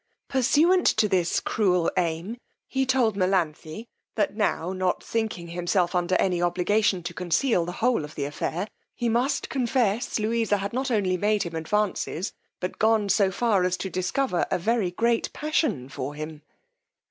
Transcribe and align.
Pursuant 0.29 0.87
to 0.87 1.07
this 1.07 1.39
cruel 1.39 1.91
aim, 1.95 2.37
he 2.67 2.87
told 2.87 3.15
Melanthe, 3.15 3.85
that 4.15 4.35
now 4.35 4.73
not 4.73 5.03
thinking 5.03 5.49
himself 5.49 5.93
under 5.93 6.15
any 6.15 6.41
obligation 6.41 7.03
to 7.03 7.13
conceal 7.13 7.65
the 7.65 7.71
whole 7.83 8.03
of 8.03 8.15
the 8.15 8.25
affair, 8.25 8.67
he 8.95 9.07
must 9.09 9.47
confess 9.47 10.17
Louisa 10.17 10.57
had 10.57 10.73
not 10.73 10.89
only 10.89 11.17
made 11.17 11.43
him 11.43 11.53
advances, 11.55 12.33
but 12.59 12.79
gone 12.79 13.09
so 13.09 13.29
far 13.29 13.63
as 13.63 13.77
to 13.77 13.91
discover 13.91 14.47
a 14.49 14.57
very 14.57 14.89
great 14.89 15.31
passion 15.33 15.87
for 15.87 16.15
him. 16.15 16.41